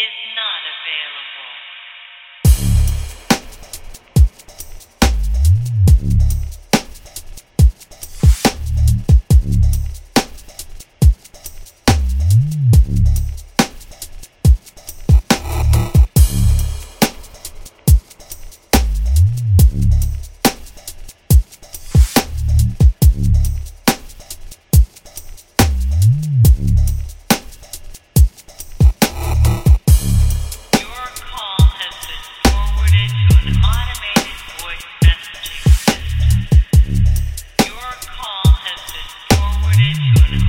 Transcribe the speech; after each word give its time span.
is 0.00 0.16
not 0.32 0.62
available. 0.64 1.69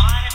Minor 0.00 0.29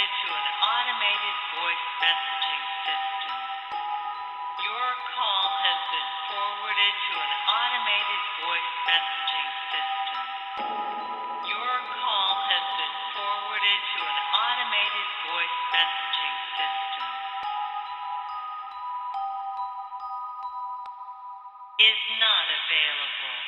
routed 0.00 0.16
to 0.24 0.32
an 0.32 0.48
automated 0.64 1.36
voice 1.60 1.86
messaging 2.00 2.64
system. 2.88 3.36
Your 4.64 4.88
call 5.12 5.46
has 5.60 5.80
been 5.92 6.10
forwarded 6.24 6.94
to 7.04 7.14
an 7.20 7.32
automated 7.44 8.22
voice 8.40 8.72
messaging 8.88 9.50
system. 9.68 10.24
Your 11.52 11.74
call 12.00 12.32
has 12.48 12.64
been 12.80 12.96
forwarded 13.12 13.80
to 13.92 14.00
an 14.00 14.18
automated 14.40 15.08
voice 15.28 15.58
messaging 15.68 16.36
system. 16.56 17.08
Is 21.76 22.02
not 22.16 22.46
available. 22.48 23.39